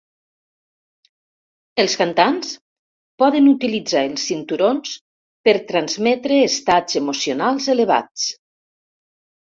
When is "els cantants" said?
1.83-2.55